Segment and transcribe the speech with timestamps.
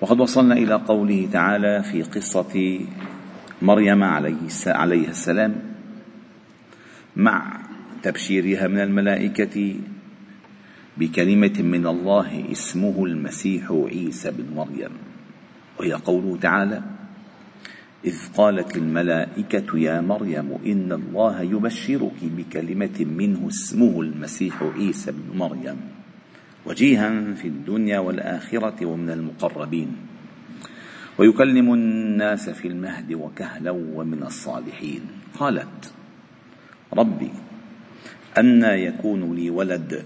[0.00, 2.80] وقد وصلنا إلى قوله تعالى في قصة
[3.62, 5.54] مريم عليه السلام
[7.16, 7.60] مع
[8.02, 9.74] تبشيرها من الملائكة
[10.96, 14.90] بكلمة من الله اسمه المسيح عيسى بن مريم.
[15.80, 16.82] وهي قوله تعالى
[18.04, 25.97] إذ قالت الملائكة يا مريم إن الله يبشرك بكلمة منه اسمه المسيح عيسى بن مريم.
[26.68, 29.96] وجيها في الدنيا والآخرة ومن المقربين.
[31.18, 35.00] ويكلم الناس في المهد وكهلا ومن الصالحين.
[35.38, 35.92] قالت
[36.92, 37.30] ربي
[38.38, 40.04] أنى يكون لي ولد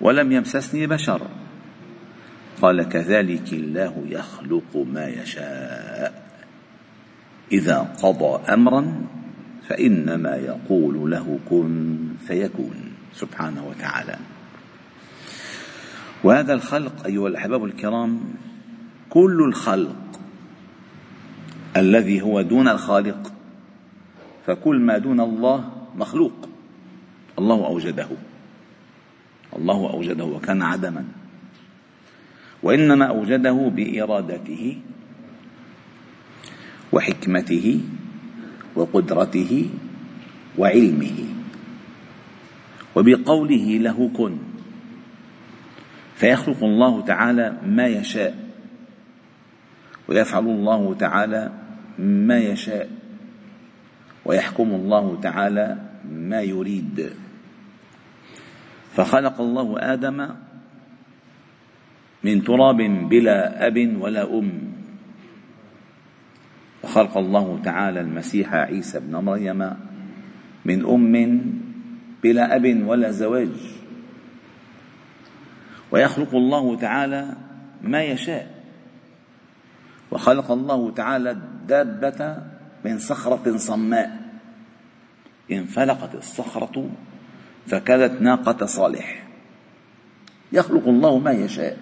[0.00, 1.22] ولم يمسسني بشر.
[2.62, 6.28] قال كذلك الله يخلق ما يشاء.
[7.52, 9.02] إذا قضى أمرا
[9.68, 12.92] فإنما يقول له كن فيكون.
[13.14, 14.18] سبحانه وتعالى.
[16.24, 18.20] وهذا الخلق أيها الأحباب الكرام
[19.10, 20.20] كل الخلق
[21.76, 23.32] الذي هو دون الخالق
[24.46, 26.48] فكل ما دون الله مخلوق.
[27.38, 28.08] الله أوجده.
[29.56, 31.04] الله أوجده وكان عدما.
[32.62, 34.78] وإنما أوجده بإرادته
[36.92, 37.80] وحكمته
[38.76, 39.70] وقدرته
[40.58, 41.18] وعلمه.
[42.96, 44.57] وبقوله له كن.
[46.18, 48.34] فيخلق الله تعالى ما يشاء
[50.08, 51.52] ويفعل الله تعالى
[51.98, 52.90] ما يشاء
[54.24, 55.76] ويحكم الله تعالى
[56.10, 57.10] ما يريد.
[58.92, 60.28] فخلق الله آدم
[62.24, 62.76] من تراب
[63.08, 64.52] بلا أب ولا أم.
[66.82, 69.70] وخلق الله تعالى المسيح عيسى ابن مريم
[70.64, 71.14] من أم
[72.22, 73.77] بلا أب ولا زواج.
[75.90, 77.36] ويخلق الله تعالى
[77.82, 78.58] ما يشاء.
[80.10, 82.42] وخلق الله تعالى الدابة
[82.84, 84.20] من صخرة صماء.
[85.52, 86.90] انفلقت الصخرة
[87.66, 89.26] فكانت ناقة صالح.
[90.52, 91.78] يخلق الله ما يشاء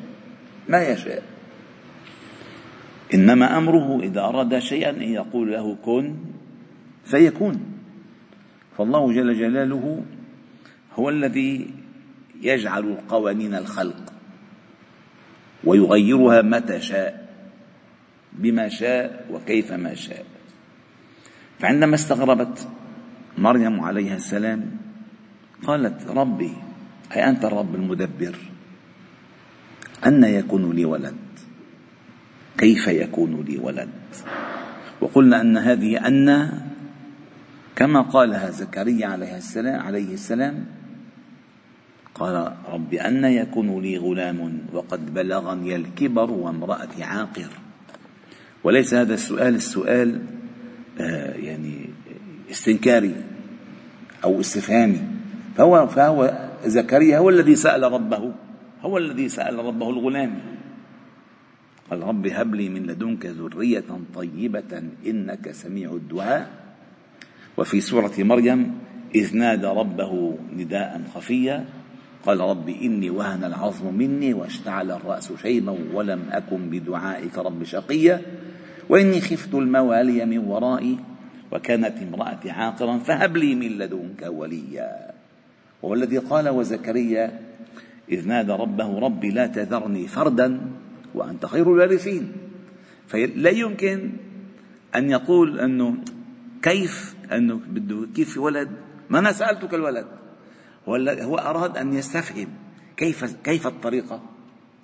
[0.68, 1.22] ما يشاء.
[3.14, 6.14] إنما أمره إذا أراد شيئا أن يقول له كن
[7.04, 7.60] فيكون.
[8.78, 10.02] فالله جل جلاله
[10.94, 11.74] هو الذي
[12.42, 14.12] يجعل قوانين الخلق
[15.64, 17.28] ويغيرها متى شاء
[18.32, 20.24] بما شاء وكيف ما شاء.
[21.58, 22.68] فعندما استغربت
[23.38, 24.70] مريم عليها السلام
[25.66, 26.52] قالت ربي
[27.16, 28.36] أي أنت الرب المدبر
[30.06, 31.16] أن يكون لي ولد
[32.58, 33.88] كيف يكون لي ولد؟
[35.00, 36.52] وقلنا أن هذه أن
[37.76, 40.66] كما قالها زكريا عليه السلام عليه السلام
[42.16, 47.50] قال رب أن يكون لي غلام وقد بلغني الكبر وامرأتي عاقر.
[48.64, 50.20] وليس هذا السؤال السؤال
[51.00, 51.90] آه يعني
[52.50, 53.14] استنكاري
[54.24, 55.00] أو استفهامي.
[55.56, 58.32] فهو فهو زكريا هو الذي سأل ربه
[58.82, 60.40] هو الذي سأل ربه الغلام.
[61.90, 63.84] قال رب هب لي من لدنك ذرية
[64.14, 66.50] طيبة إنك سميع الدعاء.
[67.56, 68.78] وفي سورة مريم
[69.14, 71.64] إذ نادى ربه نداء خفيا
[72.24, 78.22] قال رب إني وهن العظم مني واشتعل الرأس شيبا ولم أكن بدعائك رب شقيا
[78.88, 80.98] وإني خفت الموالي من ورائي
[81.52, 85.10] وكانت امرأتي عاقرا فهب لي من لدنك وليا
[85.82, 87.40] وهو الذي قال وزكريا
[88.10, 90.60] إذ نادى ربه رب لا تذرني فردا
[91.14, 92.32] وأنت خير الوارثين
[93.08, 94.10] فلا يمكن
[94.94, 95.96] أن يقول أنه
[96.62, 98.68] كيف أنه بده كيف ولد؟
[99.10, 100.06] ما أنا سألتك الولد.
[100.88, 102.48] هو أراد أن يستفهم
[102.96, 104.22] كيف كيف الطريقة؟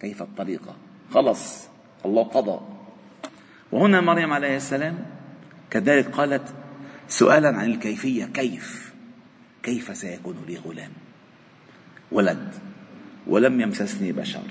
[0.00, 0.76] كيف الطريقة؟
[1.10, 1.68] خلص
[2.04, 2.60] الله قضى.
[3.72, 5.06] وهنا مريم عليه السلام
[5.70, 6.54] كذلك قالت
[7.08, 8.92] سؤالا عن الكيفية كيف؟
[9.62, 10.90] كيف سيكون لي غلام؟
[12.12, 12.54] ولد
[13.26, 14.42] ولم يمسسني بشر.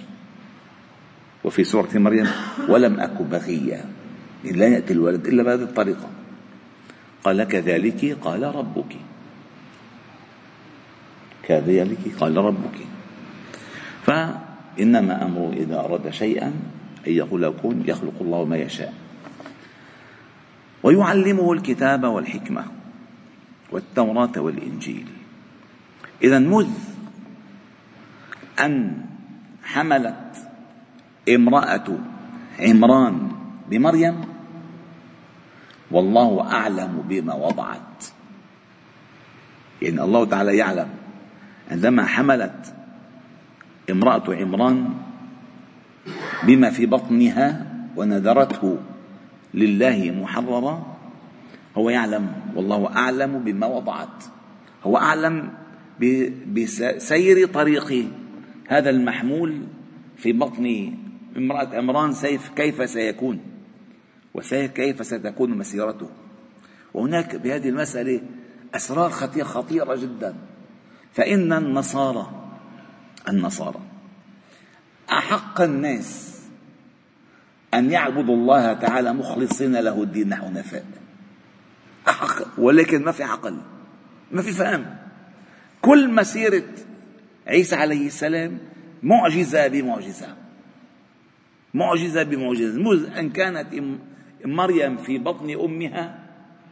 [1.44, 2.27] وفي سورة مريم
[2.69, 3.86] ولم أك بغيا
[4.44, 6.09] لا يأتي الولد إلا بهذه الطريقة.
[7.24, 8.95] قال كذلك قال ربك.
[11.43, 12.77] كذلك قال ربك.
[14.03, 16.47] فإنما أمره إذا أراد شيئا
[17.07, 18.93] أن يقول كن يخلق الله ما يشاء.
[20.83, 22.65] ويعلمه الكتاب والحكمة
[23.71, 25.07] والتوراة والإنجيل.
[26.23, 26.69] إذا مذ
[28.59, 29.05] أن
[29.63, 30.37] حملت
[31.29, 31.87] امرأة
[32.59, 33.31] عمران
[33.69, 34.21] بمريم
[35.91, 38.05] والله أعلم بما وضعت.
[39.81, 41.00] يعني الله تعالى يعلم
[41.71, 42.73] عندما حملت
[43.91, 44.89] امرأة عمران
[46.43, 47.65] بما في بطنها
[47.95, 48.77] ونذرته
[49.53, 50.97] لله محررا
[51.77, 54.23] هو يعلم والله أعلم بما وضعت.
[54.83, 55.49] هو أعلم
[56.53, 58.07] بسير طريق
[58.67, 59.61] هذا المحمول
[60.17, 60.93] في بطن
[61.37, 63.39] امرأة عمران سيف كيف سيكون؟
[64.33, 66.09] وكيف ستكون مسيرته؟
[66.93, 68.21] وهناك بهذه المسألة
[68.75, 70.35] أسرار خطيرة خطيرة جدا.
[71.13, 72.27] فإن النصارى
[73.29, 73.79] النصارى
[75.11, 76.39] أحق الناس
[77.73, 80.85] أن يعبدوا الله تعالى مخلصين له الدين حنفاء
[82.09, 83.57] أحق ولكن ما في عقل
[84.31, 84.85] ما في فهم.
[85.81, 86.63] كل مسيرة
[87.47, 88.57] عيسى عليه السلام
[89.03, 90.35] معجزة بمعجزة
[91.73, 92.79] معجزة بمعجزة.
[92.79, 93.67] منذ أن كانت
[94.45, 96.19] مريم في بطن أمها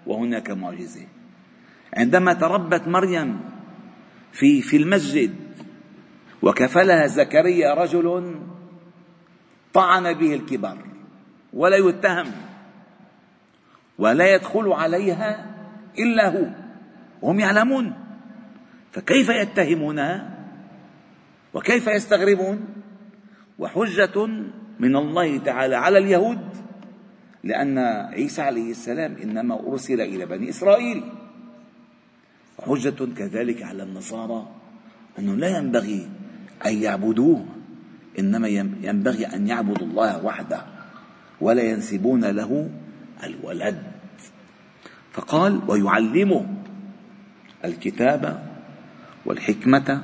[0.07, 1.05] وهناك معجزة.
[1.93, 3.39] عندما تربت مريم
[4.33, 5.35] في في المسجد.
[6.41, 8.35] وكفلها زكريا رجل
[9.73, 10.77] طعن به الكبر
[11.53, 12.31] ولا يتهم
[13.97, 15.45] ولا يدخل عليها
[15.99, 16.47] إلا هو
[17.21, 17.93] وهم يعلمون.
[18.91, 20.37] فكيف يتهمونها
[21.53, 22.67] وكيف يستغربون؟
[23.59, 24.25] وحجة
[24.79, 26.39] من الله تعالى على اليهود
[27.43, 27.77] لأن
[28.13, 31.03] عيسى عليه السلام إنما أرسل إلى بني إسرائيل.
[32.59, 34.47] وحجه كذلك على النصارى
[35.19, 36.07] أنه لا ينبغي
[36.65, 37.45] أن يعبدوه
[38.19, 38.47] إنما
[38.83, 40.61] ينبغي أن يعبدوا الله وحده
[41.41, 42.69] ولا ينسبون له
[43.23, 43.83] الولد.
[45.11, 46.45] فقال ويعلمه
[47.65, 48.43] الكتاب
[49.25, 50.03] والحكمة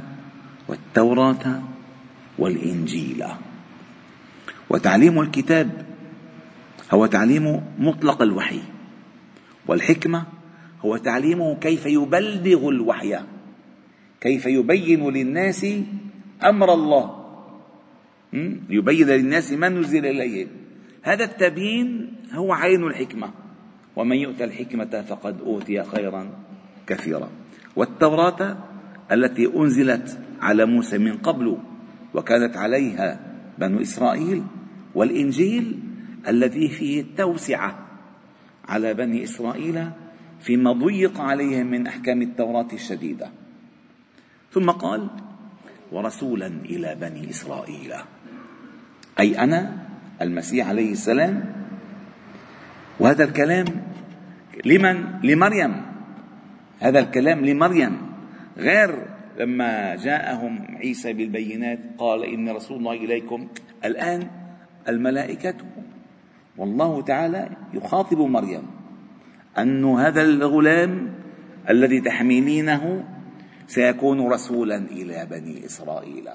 [0.67, 1.61] والتوراة
[2.37, 3.23] والإنجيل.
[4.69, 5.85] وتعليم الكتاب
[6.91, 8.61] هو تعليم مطلق الوحي
[9.67, 10.34] والحكمة
[10.85, 13.19] هو تعليمه كيف يبلغ الوحي
[14.21, 15.65] كيف يبين للناس
[16.43, 17.25] أمر الله.
[18.69, 20.47] يبين للناس ما نزل اليهم
[21.01, 23.29] هذا التبيين هو عين الحكمة.
[23.95, 26.29] ومن يؤتى الحكمة فقد أوتي خيرا
[26.87, 27.29] كثيرا.
[27.75, 28.57] والتوراة
[29.11, 31.57] التي أنزلت على موسى من قبل
[32.13, 33.19] وكانت عليها
[33.57, 34.43] بنو إسرائيل
[34.95, 35.79] والإنجيل
[36.27, 37.87] الذي فيه التوسعة
[38.67, 39.89] على بني إسرائيل
[40.39, 43.29] فيما ضيق عليهم من أحكام التوراة الشديدة.
[44.51, 45.09] ثم قال
[45.91, 47.93] ورسولا إلى بني إسرائيل.
[49.19, 49.77] أي أنا
[50.21, 51.43] المسيح عليه السلام.
[52.99, 53.65] وهذا الكلام
[54.65, 55.81] لمن؟ لمريم.
[56.79, 57.97] هذا الكلام لمريم.
[58.57, 59.05] غير
[59.39, 63.47] لما جاءهم عيسى بالبينات قال اني رسول الله إليكم.
[63.85, 64.27] الآن
[64.89, 65.55] الملائكة
[66.57, 68.74] والله تعالى يخاطب مريم.
[69.57, 71.13] أن هذا الغلام
[71.69, 73.03] الذي تحملينه
[73.67, 76.29] سيكون رسولا إلى بني إسرائيل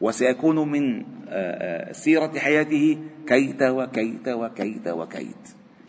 [0.00, 5.44] وسيكون من آه، آه، سيرة حياته كيت وكيت وكيت وكيت.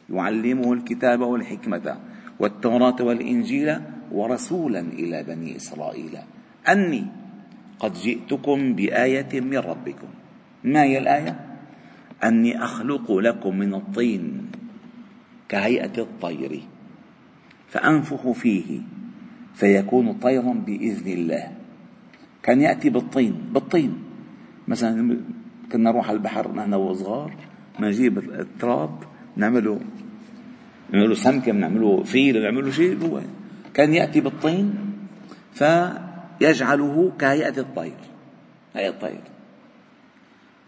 [0.10, 1.98] يعلمه الكتاب والحكمة
[2.40, 3.76] والتوراة والإنجيل
[4.12, 6.18] ورسولا إلى بني إسرائيل.
[6.70, 7.06] أني
[7.80, 10.08] قد جئتكم بآية من ربكم.
[10.64, 11.40] ما هي الآية؟
[12.24, 14.52] أني أخلق لكم من الطين.
[15.50, 16.62] كهيئة الطير.
[17.70, 18.82] فأنفخ فيه
[19.56, 21.52] فيكون طيرا بإذن الله.
[22.44, 24.04] كان يأتي بالطين بالطين.
[24.68, 25.18] مثلا
[25.72, 27.34] كنا نروح على البحر نحن وصغار
[27.80, 29.04] نجيب التراب
[29.36, 29.80] نعمله
[30.94, 32.98] نعمله سمكة بنعمله فيل بنعمله شيء.
[33.06, 33.22] هو
[33.74, 34.76] كان يأتي بالطين
[35.54, 37.98] فيجعله كهيئة الطير
[38.76, 39.22] هيئة الطير.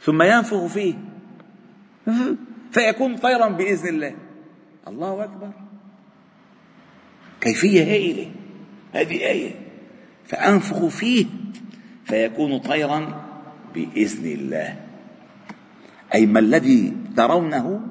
[0.02, 0.94] ثم ينفخ فيه
[2.72, 4.14] فيكون طيرا بإذن الله.
[4.88, 5.52] الله أكبر.
[7.42, 8.32] كيفية هائلة.
[8.94, 9.52] هذه آية.
[10.26, 11.26] فأنفخ فيه
[12.06, 13.26] فيكون طيرا
[13.74, 14.80] بإذن الله.
[16.14, 17.82] أي ما الذي ترونه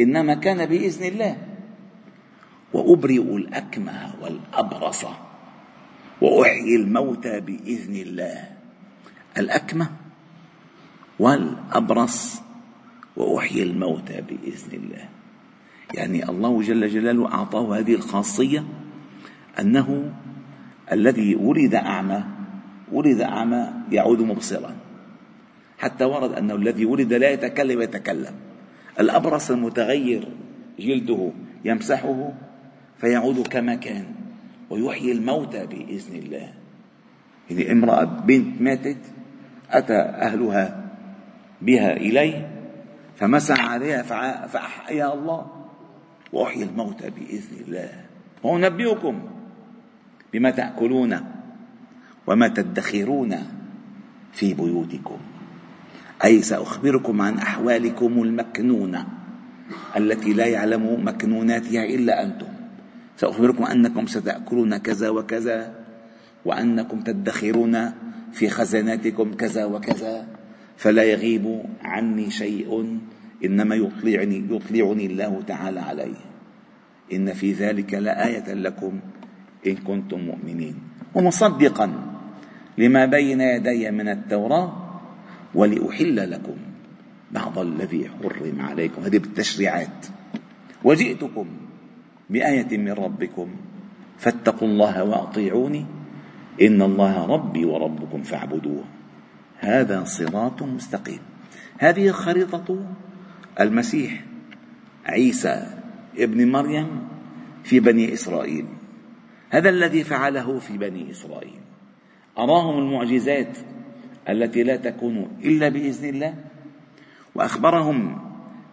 [0.00, 1.36] إنما كان بإذن الله.
[2.72, 5.04] وأبرئ الأكمه والأبرص.
[6.20, 8.48] وأحيي الموتى بإذن الله.
[9.38, 9.90] الأكمه
[11.18, 12.42] والأبرص.
[13.16, 15.13] وأحيي الموتى بإذن الله.
[15.94, 18.64] يعني الله جل جلاله أعطاه هذه الخاصية
[19.60, 20.12] أنه
[20.92, 22.24] الذي ولد أعمى
[22.92, 24.76] ولد أعمى يعود مبصرا.
[25.78, 28.34] حتى ورد أنه الذي ولد لا يتكلم يتكلم.
[29.00, 30.28] الأبرص المتغير
[30.78, 31.30] جلده
[31.64, 32.32] يمسحه
[32.98, 34.04] فيعود كما كان
[34.70, 36.52] ويحيي الموتى بإذن الله.
[37.50, 38.98] يعني امرأة بنت ماتت
[39.70, 40.90] أتى أهلها
[41.62, 42.50] بها إليه
[43.16, 44.02] فمسح عليها
[44.46, 45.53] فأحيا الله
[46.32, 47.90] وأحيي الموتى بإذن الله.
[48.42, 49.14] وأنبئكم
[50.32, 51.20] بما تأكلون
[52.26, 53.32] وما تدخرون
[54.32, 55.18] في بيوتكم.
[56.24, 59.06] أي سأخبركم عن أحوالكم المكنونة
[59.96, 62.52] التي لا يعلم مكنوناتها إلا أنتم.
[63.16, 65.74] سأخبركم أنكم ستأكلون كذا وكذا
[66.44, 67.92] وأنكم تدخرون
[68.32, 70.26] في خزاناتكم كذا وكذا.
[70.76, 72.98] فلا يغيب عني شيء
[73.44, 76.22] إنما يطلعني, يطلعني الله تعالى عليه.
[77.12, 79.00] إن في ذلك لآية لكم
[79.66, 80.74] إن كنتم مؤمنين.
[81.14, 81.92] ومصدقا
[82.78, 85.00] لما بين يدي من التوراة
[85.54, 86.56] ولأحل لكم
[87.32, 89.02] بعض الذي حرم عليكم.
[89.02, 90.06] هذه بالتشريعات.
[90.84, 91.46] وجئتكم
[92.30, 93.48] بآية من ربكم
[94.18, 95.86] فاتقوا الله وأطيعوني.
[96.62, 98.84] إن الله ربي وربكم فاعبدوه.
[99.58, 101.20] هذا صراط مستقيم.
[101.78, 102.86] هذه خريطة
[103.60, 104.24] المسيح
[105.06, 105.66] عيسى
[106.18, 107.08] ابن مريم
[107.64, 108.66] في بني إسرائيل.
[109.50, 111.60] هذا الذي فعله في بني إسرائيل.
[112.38, 113.58] أراهم المعجزات
[114.28, 116.34] التي لا تكون إلا بإذن الله
[117.34, 118.18] وأخبرهم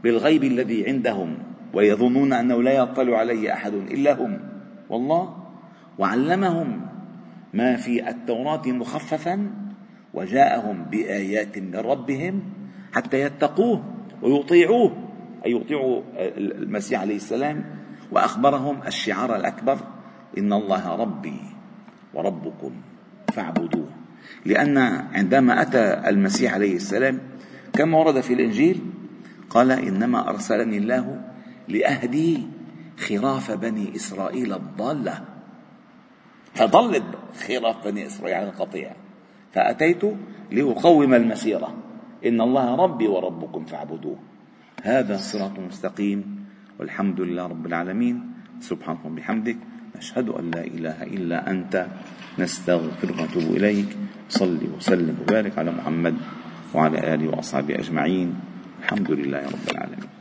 [0.04, 1.38] بالغيب الذي عندهم
[1.74, 4.40] ويظنون أنه لا يطلع عليه أحد إلا هم.
[4.90, 5.38] والله
[6.00, 6.82] وعلمهم
[7.54, 9.52] ما في التوراة مخففا
[10.14, 12.44] وجاءهم بآيات من ربهم
[12.94, 13.84] حتى يتقوه.
[14.22, 14.92] ويطيعوه
[15.46, 16.02] أي يطيعوا
[16.38, 17.82] المسيح عليه السلام.
[18.12, 19.78] وأخبرهم الشعار الأكبر
[20.38, 21.40] إن الله ربي
[22.14, 22.72] وربكم
[23.34, 23.90] فاعبدوه.
[24.46, 24.78] لأن
[25.14, 27.20] عندما أتى المسيح عليه السلام
[27.74, 28.82] كما ورد في الإنجيل
[29.50, 31.22] قال إنما أرسلني الله
[31.68, 32.48] لأهدي
[33.00, 35.26] خراف بني إسرائيل الضالة.
[36.54, 37.04] فضلت
[37.48, 38.92] خراف بني إسرائيل القطيع.
[39.54, 40.02] فأتيت
[40.52, 41.76] لأقوم المسيرة.
[42.26, 44.16] إن الله ربي وربكم فاعبدوه.
[44.84, 46.46] هذا صراط مستقيم.
[46.80, 48.34] والحمد لله رب العالمين.
[48.60, 49.58] سبحانك وبحمدك.
[49.98, 51.88] نشهد أن لا إله إلا أنت.
[52.40, 53.98] نستغفرك ونتوب إليك.
[54.30, 56.16] صل وسلم وبارك على محمد
[56.74, 58.36] وعلى آله وأصحابه أجمعين.
[58.80, 60.21] الحمد لله رب العالمين.